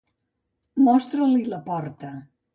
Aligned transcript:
Mostra-li 0.87 1.45
la 1.53 1.61
porta. 1.69 2.13